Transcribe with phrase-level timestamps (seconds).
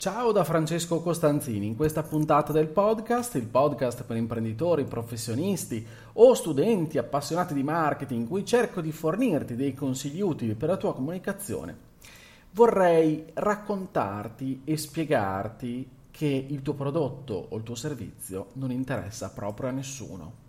[0.00, 6.32] Ciao da Francesco Costanzini, in questa puntata del podcast, il podcast per imprenditori, professionisti o
[6.32, 10.94] studenti appassionati di marketing, in cui cerco di fornirti dei consigli utili per la tua
[10.94, 11.76] comunicazione,
[12.52, 19.68] vorrei raccontarti e spiegarti che il tuo prodotto o il tuo servizio non interessa proprio
[19.68, 20.39] a nessuno.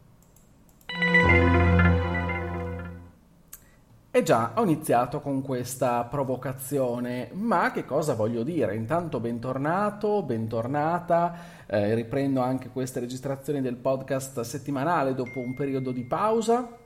[4.14, 8.76] E già, ho iniziato con questa provocazione, ma che cosa voglio dire?
[8.76, 11.34] Intanto bentornato, bentornata,
[11.66, 16.78] eh, riprendo anche queste registrazioni del podcast settimanale dopo un periodo di pausa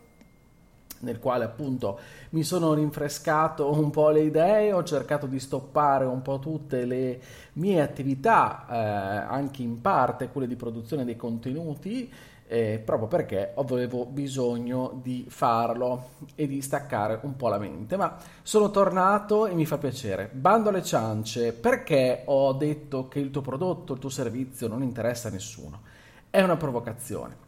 [0.99, 6.21] nel quale appunto mi sono rinfrescato un po' le idee, ho cercato di stoppare un
[6.21, 7.19] po' tutte le
[7.53, 12.11] mie attività, eh, anche in parte quelle di produzione dei contenuti,
[12.47, 17.97] eh, proprio perché avevo bisogno di farlo e di staccare un po' la mente.
[17.97, 20.29] Ma sono tornato e mi fa piacere.
[20.31, 25.29] Bando alle ciance, perché ho detto che il tuo prodotto, il tuo servizio non interessa
[25.29, 25.81] a nessuno?
[26.29, 27.43] È una provocazione.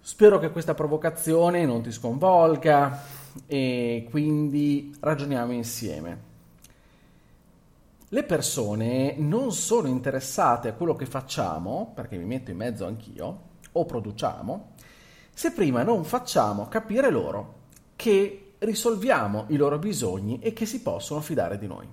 [0.00, 3.02] Spero che questa provocazione non ti sconvolga
[3.46, 6.34] e quindi ragioniamo insieme.
[8.10, 13.40] Le persone non sono interessate a quello che facciamo, perché mi metto in mezzo anch'io,
[13.78, 14.74] o produciamo,
[15.32, 17.54] se prima non facciamo capire loro
[17.96, 21.86] che risolviamo i loro bisogni e che si possono fidare di noi.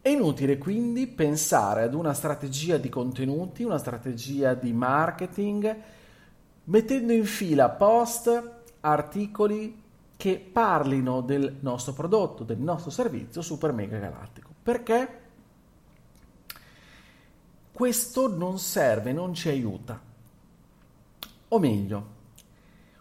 [0.00, 5.76] È inutile quindi pensare ad una strategia di contenuti, una strategia di marketing,
[6.64, 9.82] mettendo in fila post, articoli
[10.16, 14.50] che parlino del nostro prodotto, del nostro servizio super mega galattico.
[14.62, 15.20] Perché?
[17.72, 20.05] Questo non serve, non ci aiuta.
[21.48, 22.14] O meglio,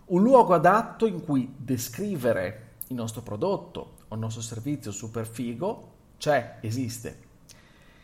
[0.05, 5.93] un luogo adatto in cui descrivere il nostro prodotto o il nostro servizio super figo
[6.17, 7.23] c'è, esiste.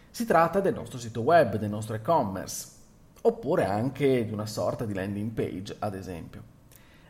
[0.09, 2.69] Si tratta del nostro sito web, del nostro e-commerce,
[3.22, 6.44] oppure anche di una sorta di landing page, ad esempio.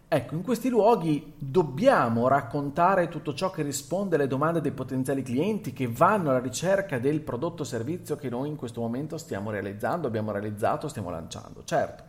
[0.09, 5.71] Ecco, in questi luoghi dobbiamo raccontare tutto ciò che risponde alle domande dei potenziali clienti
[5.71, 10.07] che vanno alla ricerca del prodotto o servizio che noi in questo momento stiamo realizzando,
[10.07, 11.63] abbiamo realizzato, stiamo lanciando.
[11.63, 12.03] Certo,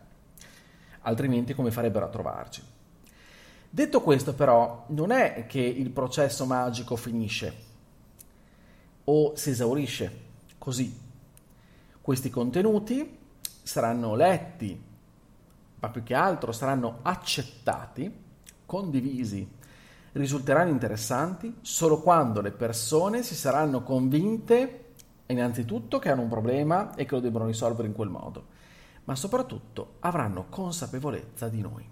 [1.03, 2.61] altrimenti come farebbero a trovarci?
[3.69, 7.71] Detto questo però, non è che il processo magico finisce
[9.05, 10.19] o si esaurisce
[10.57, 10.99] così.
[12.01, 13.17] Questi contenuti
[13.63, 14.91] saranno letti
[15.83, 18.09] ma più che altro saranno accettati,
[18.65, 19.45] condivisi,
[20.13, 24.91] risulteranno interessanti solo quando le persone si saranno convinte
[25.25, 28.45] innanzitutto che hanno un problema e che lo devono risolvere in quel modo,
[29.05, 31.89] ma soprattutto avranno consapevolezza di noi.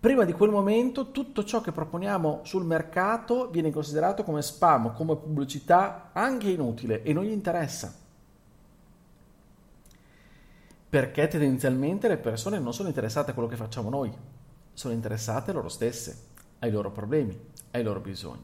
[0.00, 5.16] Prima di quel momento tutto ciò che proponiamo sul mercato viene considerato come spam, come
[5.16, 8.00] pubblicità anche inutile e non gli interessa
[10.90, 14.12] perché tendenzialmente le persone non sono interessate a quello che facciamo noi,
[14.72, 16.24] sono interessate loro stesse,
[16.58, 17.38] ai loro problemi,
[17.70, 18.42] ai loro bisogni.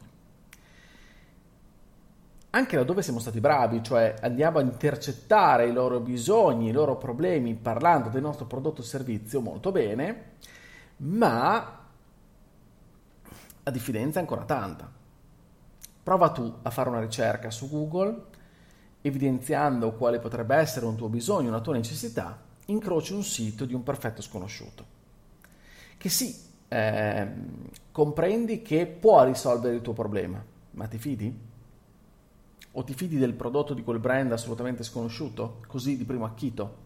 [2.57, 7.53] Anche laddove siamo stati bravi, cioè andiamo a intercettare i loro bisogni, i loro problemi
[7.53, 10.31] parlando del nostro prodotto o servizio molto bene,
[10.97, 11.85] ma
[13.61, 14.91] la diffidenza è ancora tanta.
[16.01, 18.23] Prova tu a fare una ricerca su Google
[19.01, 23.83] evidenziando quale potrebbe essere un tuo bisogno, una tua necessità, incroci un sito di un
[23.83, 24.83] perfetto sconosciuto.
[25.95, 26.35] Che sì,
[26.69, 27.27] eh,
[27.91, 31.46] comprendi che può risolvere il tuo problema, ma ti fidi?
[32.77, 36.85] O ti fidi del prodotto di quel brand assolutamente sconosciuto, così di primo acchito?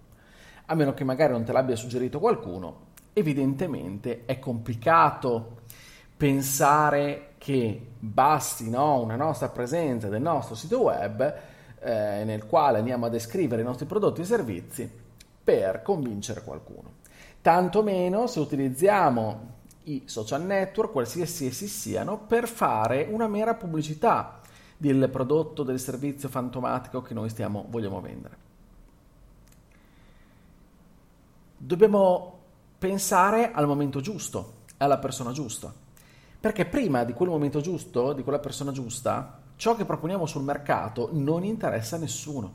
[0.68, 5.63] A meno che magari non te l'abbia suggerito qualcuno, evidentemente è complicato
[6.15, 11.36] pensare che basti no, una nostra presenza del nostro sito web
[11.80, 14.89] eh, nel quale andiamo a descrivere i nostri prodotti e servizi
[15.44, 17.00] per convincere qualcuno.
[17.42, 19.50] Tanto meno se utilizziamo
[19.83, 24.40] i social network, qualsiasi essi siano, per fare una mera pubblicità
[24.81, 28.38] del prodotto, del servizio fantomatico che noi stiamo, vogliamo vendere.
[31.56, 32.39] Dobbiamo
[32.80, 35.72] pensare al momento giusto, alla persona giusta,
[36.39, 41.10] perché prima di quel momento giusto, di quella persona giusta, ciò che proponiamo sul mercato
[41.12, 42.54] non interessa a nessuno.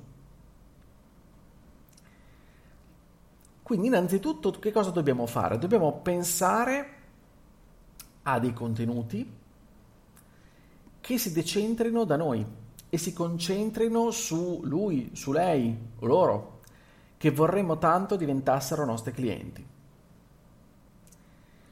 [3.62, 5.58] Quindi innanzitutto che cosa dobbiamo fare?
[5.58, 6.94] Dobbiamo pensare
[8.24, 9.35] a dei contenuti
[11.06, 12.44] che si decentrino da noi
[12.88, 16.62] e si concentrino su lui, su lei, loro,
[17.16, 19.64] che vorremmo tanto diventassero nostri clienti.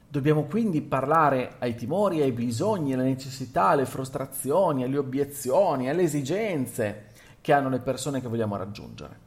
[0.06, 7.06] Dobbiamo quindi parlare ai timori, ai bisogni, alle necessità, alle frustrazioni, alle obiezioni, alle esigenze
[7.40, 9.18] che hanno le persone che vogliamo raggiungere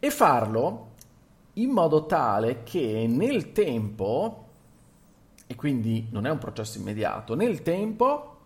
[0.00, 0.88] e farlo
[1.52, 4.39] in modo tale che nel tempo,
[5.50, 8.42] e quindi non è un processo immediato, nel tempo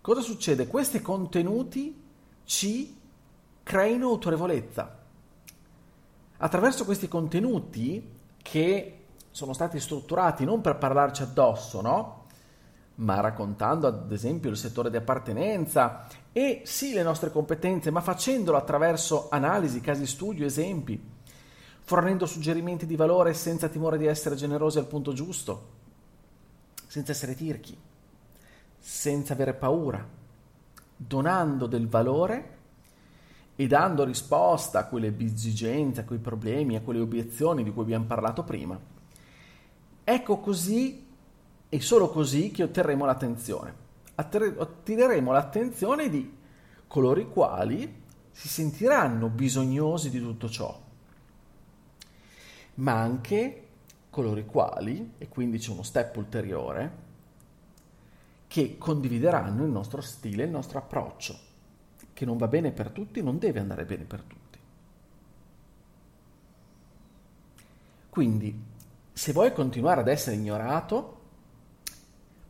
[0.00, 0.66] cosa succede?
[0.66, 2.02] Questi contenuti
[2.42, 2.98] ci
[3.62, 5.04] creino autorevolezza.
[6.38, 8.10] Attraverso questi contenuti
[8.42, 12.24] che sono stati strutturati non per parlarci addosso, no?
[12.96, 18.56] ma raccontando ad esempio il settore di appartenenza e sì le nostre competenze, ma facendolo
[18.56, 21.00] attraverso analisi, casi studio, esempi,
[21.82, 25.75] fornendo suggerimenti di valore senza timore di essere generosi al punto giusto,
[26.96, 27.76] senza essere tirchi,
[28.78, 30.02] senza avere paura,
[30.96, 32.54] donando del valore
[33.54, 38.06] e dando risposta a quelle esigenze, a quei problemi, a quelle obiezioni di cui abbiamo
[38.06, 38.80] parlato prima.
[40.04, 41.06] Ecco così
[41.68, 43.74] e solo così che otterremo l'attenzione.
[44.14, 46.34] Otterremo l'attenzione di
[46.86, 50.80] coloro i quali si sentiranno bisognosi di tutto ciò,
[52.76, 53.65] ma anche
[54.16, 57.04] coloro i quali, e quindi c'è uno step ulteriore,
[58.46, 61.38] che condivideranno il nostro stile, il nostro approccio,
[62.14, 64.58] che non va bene per tutti, non deve andare bene per tutti.
[68.08, 68.58] Quindi,
[69.12, 71.16] se vuoi continuare ad essere ignorato,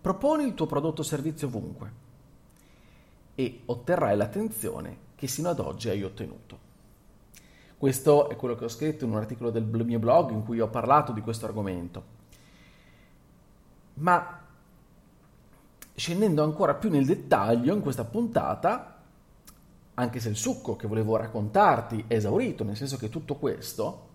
[0.07, 1.93] Proponi il tuo prodotto o servizio ovunque
[3.35, 6.66] e otterrai l'attenzione che sino ad oggi hai ottenuto.
[7.79, 10.69] Questo è quello che ho scritto in un articolo del mio blog in cui ho
[10.69, 12.15] parlato di questo argomento.
[13.95, 14.41] Ma
[15.95, 19.03] scendendo ancora più nel dettaglio in questa puntata,
[19.95, 24.09] anche se il succo che volevo raccontarti è esaurito, nel senso che tutto questo,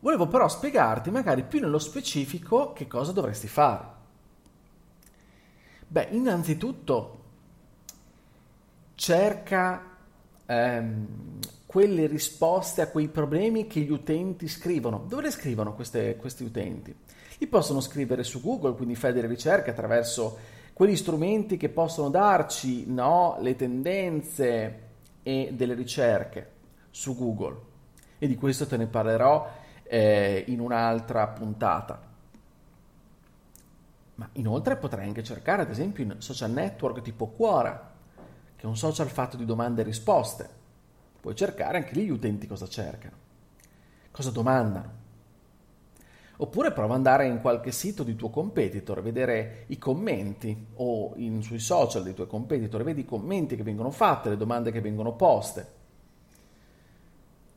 [0.00, 4.00] volevo però spiegarti magari più nello specifico che cosa dovresti fare.
[5.88, 7.20] Beh, innanzitutto
[8.94, 9.82] cerca
[10.46, 11.38] ehm,
[11.72, 15.06] quelle risposte a quei problemi che gli utenti scrivono.
[15.08, 16.94] Dove le scrivono queste, questi utenti?
[17.38, 20.36] Li possono scrivere su Google, quindi fai delle ricerche attraverso
[20.74, 24.80] quegli strumenti che possono darci no, le tendenze
[25.22, 26.50] e delle ricerche
[26.90, 27.56] su Google.
[28.18, 29.50] E di questo te ne parlerò
[29.84, 32.02] eh, in un'altra puntata.
[34.16, 37.92] Ma inoltre potrai anche cercare, ad esempio, in social network tipo Quora,
[38.56, 40.60] che è un social fatto di domande e risposte.
[41.22, 43.14] Puoi cercare anche lì gli utenti cosa cercano,
[44.10, 45.00] cosa domandano.
[46.38, 51.40] Oppure prova ad andare in qualche sito di tuo competitor, vedere i commenti o in,
[51.40, 55.14] sui social dei tuoi competitor, vedi i commenti che vengono fatti, le domande che vengono
[55.14, 55.72] poste.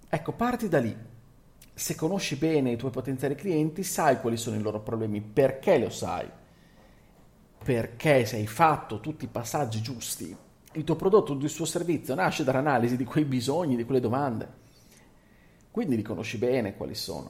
[0.07, 0.95] Ecco, parti da lì.
[1.73, 5.89] Se conosci bene i tuoi potenziali clienti, sai quali sono i loro problemi, perché lo
[5.89, 6.29] sai
[7.65, 10.38] perché se hai fatto tutti i passaggi giusti,
[10.75, 14.63] il tuo prodotto il tuo servizio nasce dall'analisi di quei bisogni, di quelle domande.
[15.72, 17.30] Quindi li conosci bene quali sono.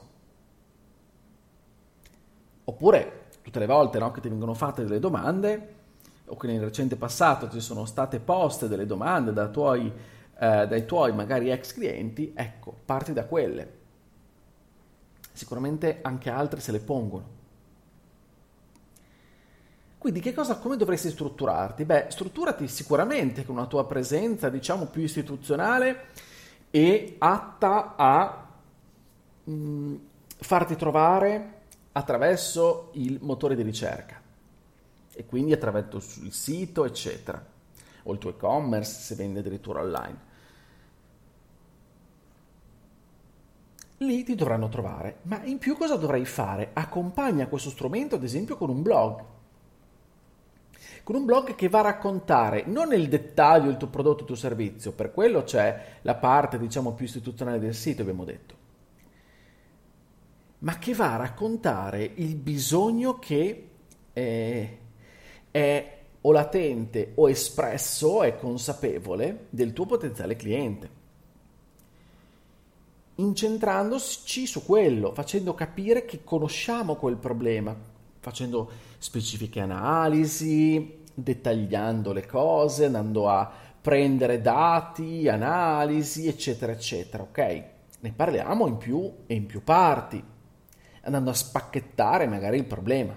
[2.64, 5.74] Oppure tutte le volte no, che ti vengono fatte delle domande
[6.26, 10.84] o che nel recente passato ti sono state poste delle domande da tuoi, eh, dai
[10.84, 13.74] tuoi magari ex clienti, ecco, parti da quelle.
[15.32, 17.35] Sicuramente anche altri se le pongono.
[20.06, 21.84] Quindi che cosa, come dovresti strutturarti?
[21.84, 26.10] Beh, strutturati sicuramente con una tua presenza, diciamo, più istituzionale
[26.70, 28.46] e atta a
[29.42, 29.94] mh, mm,
[30.38, 31.54] farti trovare
[31.90, 34.22] attraverso il motore di ricerca
[35.12, 37.44] e quindi attraverso il sito, eccetera,
[38.04, 40.18] o il tuo e-commerce se vendi addirittura online.
[43.96, 46.70] Lì ti dovranno trovare, ma in più cosa dovrai fare?
[46.74, 49.34] Accompagna questo strumento ad esempio con un blog
[51.06, 54.34] con un blog che va a raccontare non nel dettaglio il tuo prodotto il tuo
[54.34, 58.54] servizio, per quello c'è la parte diciamo più istituzionale del sito, abbiamo detto,
[60.58, 63.68] ma che va a raccontare il bisogno che
[64.12, 64.76] è,
[65.52, 70.90] è o latente o espresso, è consapevole del tuo potenziale cliente.
[73.14, 77.94] Incentrandoci su quello, facendo capire che conosciamo quel problema,
[78.26, 78.68] facendo
[78.98, 83.48] specifiche analisi, dettagliando le cose, andando a
[83.80, 87.64] prendere dati, analisi, eccetera, eccetera, ok?
[88.00, 90.22] ne parliamo in più e in più parti,
[91.02, 93.16] andando a spacchettare magari il problema.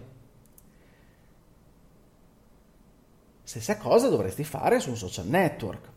[3.41, 5.89] Stessa cosa dovresti fare su un social network.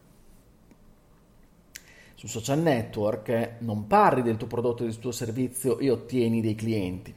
[2.15, 6.55] Su social network non parli del tuo prodotto e del tuo servizio e ottieni dei
[6.55, 7.15] clienti.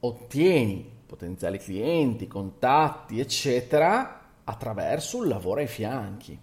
[0.00, 6.38] Ottieni potenziali clienti, contatti, eccetera, attraverso un lavoro ai fianchi.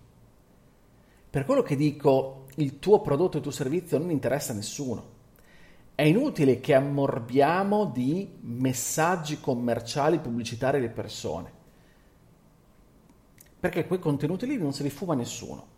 [1.29, 5.13] Per quello che dico, il tuo prodotto e il tuo servizio non interessa a nessuno.
[5.93, 11.55] È inutile che ammorbiamo di messaggi commerciali pubblicitari alle persone
[13.65, 15.73] perché quei contenuti lì non se li fuma nessuno.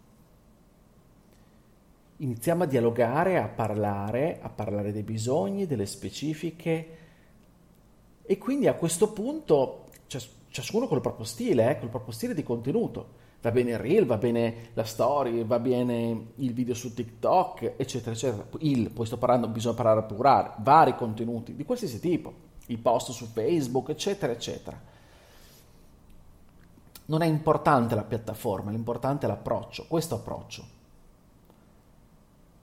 [2.17, 6.97] Iniziamo a dialogare, a parlare, a parlare dei bisogni, delle specifiche
[8.27, 9.85] e quindi a questo punto
[10.49, 13.25] ciascuno con il proprio stile, eh, col proprio stile di contenuto.
[13.41, 18.11] Va bene il reel, va bene la story, va bene il video su TikTok, eccetera,
[18.11, 18.45] eccetera.
[18.59, 22.33] Il, poi sto parlando, bisogna parlare a plurale, vari contenuti di qualsiasi tipo,
[22.67, 24.95] il post su Facebook, eccetera, eccetera
[27.07, 30.75] non è importante la piattaforma, l'importante è l'approccio, questo approccio.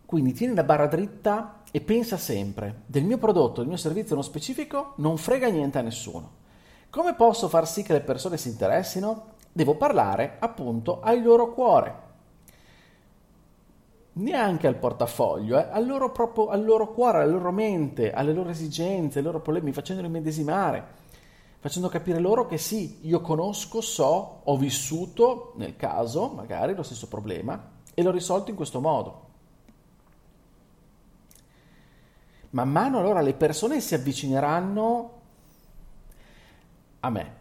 [0.04, 4.22] Quindi tieni la barra dritta e pensa sempre, del mio prodotto, del mio servizio nello
[4.22, 6.30] specifico, non frega niente a nessuno.
[6.88, 9.32] Come posso far sì che le persone si interessino?
[9.50, 12.02] Devo parlare appunto al loro cuore.
[14.12, 15.66] Neanche al portafoglio, eh?
[15.68, 19.72] al, loro proprio, al loro cuore, alla loro mente, alle loro esigenze, ai loro problemi,
[19.72, 21.02] facendoli medesimare
[21.58, 27.08] facendo capire loro che sì, io conosco, so, ho vissuto nel caso magari lo stesso
[27.08, 29.23] problema e l'ho risolto in questo modo.
[32.54, 35.20] Man mano allora le persone si avvicineranno
[37.00, 37.36] a me,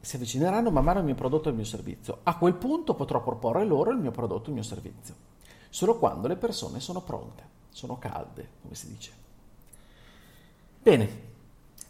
[0.00, 2.20] si avvicineranno man mano al mio prodotto e al mio servizio.
[2.22, 5.14] A quel punto potrò proporre loro il mio prodotto e il mio servizio,
[5.68, 9.10] solo quando le persone sono pronte, sono calde, come si dice.
[10.80, 11.08] Bene,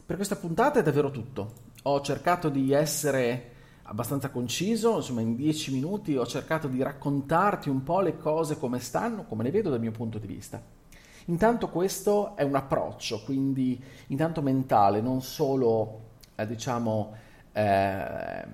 [0.07, 1.53] per questa puntata è davvero tutto.
[1.83, 7.83] Ho cercato di essere abbastanza conciso, insomma in dieci minuti ho cercato di raccontarti un
[7.83, 10.85] po' le cose come stanno, come le vedo dal mio punto di vista.
[11.27, 16.01] Intanto questo è un approccio, quindi intanto mentale, non solo
[16.37, 17.15] eh, diciamo
[17.53, 18.45] eh,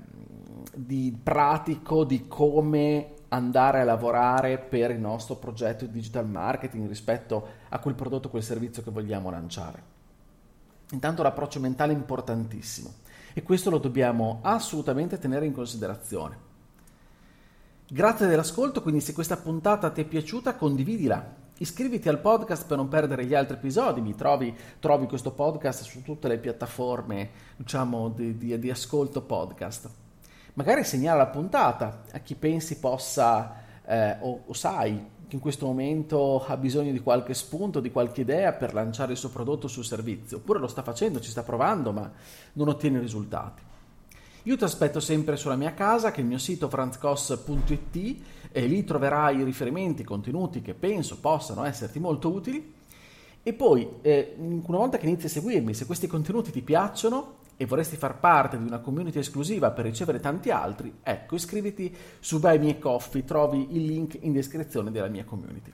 [0.75, 7.47] di pratico di come andare a lavorare per il nostro progetto di digital marketing rispetto
[7.69, 9.91] a quel prodotto, quel servizio che vogliamo lanciare.
[10.93, 12.91] Intanto l'approccio mentale è importantissimo
[13.35, 16.51] e questo lo dobbiamo assolutamente tenere in considerazione.
[17.89, 21.41] Grazie dell'ascolto, quindi se questa puntata ti è piaciuta condividila.
[21.63, 26.03] Iscriviti al podcast per non perdere gli altri episodi, mi trovi, trovi questo podcast su
[26.03, 29.89] tutte le piattaforme diciamo, di, di, di ascolto podcast.
[30.55, 35.67] Magari segnala la puntata a chi pensi possa eh, o, o sai che in questo
[35.67, 39.67] momento ha bisogno di qualche spunto, di qualche idea per lanciare il suo prodotto o
[39.67, 42.11] il suo servizio, oppure lo sta facendo, ci sta provando, ma
[42.55, 43.63] non ottiene risultati.
[44.45, 48.17] Io ti aspetto sempre sulla mia casa, che è il mio sito franzcos.it,
[48.51, 52.75] e lì troverai riferimenti, contenuti che penso possano esserti molto utili.
[53.45, 57.67] E poi, eh, una volta che inizi a seguirmi, se questi contenuti ti piacciono, e
[57.67, 62.59] vorresti far parte di una community esclusiva per ricevere tanti altri, ecco, iscriviti su Buy
[62.59, 65.73] Me Coffee, trovi il link in descrizione della mia community.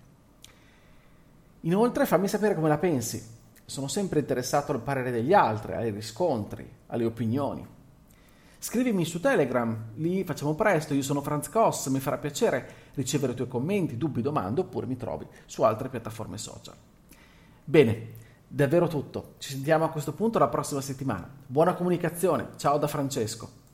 [1.62, 3.36] Inoltre fammi sapere come la pensi.
[3.64, 7.76] Sono sempre interessato al parere degli altri, ai riscontri, alle opinioni.
[8.60, 13.36] Scrivimi su Telegram, lì facciamo presto, io sono Franz Koss, mi farà piacere ricevere i
[13.36, 16.74] tuoi commenti, dubbi, domande oppure mi trovi su altre piattaforme social.
[17.64, 18.08] Bene,
[18.48, 19.34] davvero tutto.
[19.38, 21.30] Ci sentiamo a questo punto la prossima settimana.
[21.46, 22.48] Buona comunicazione.
[22.56, 23.66] Ciao da Francesco.